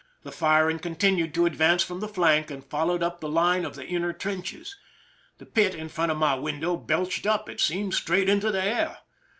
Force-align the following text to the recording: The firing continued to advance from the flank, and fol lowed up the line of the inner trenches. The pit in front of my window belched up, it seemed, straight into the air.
The 0.23 0.31
firing 0.31 0.79
continued 0.79 1.31
to 1.35 1.45
advance 1.45 1.83
from 1.83 1.99
the 1.99 2.07
flank, 2.07 2.49
and 2.49 2.65
fol 2.65 2.87
lowed 2.87 3.03
up 3.03 3.19
the 3.19 3.29
line 3.29 3.63
of 3.63 3.75
the 3.75 3.85
inner 3.85 4.11
trenches. 4.13 4.75
The 5.37 5.45
pit 5.45 5.75
in 5.75 5.89
front 5.89 6.11
of 6.11 6.17
my 6.17 6.33
window 6.33 6.75
belched 6.75 7.27
up, 7.27 7.47
it 7.47 7.59
seemed, 7.61 7.93
straight 7.93 8.27
into 8.27 8.49
the 8.51 8.63
air. 8.63 8.97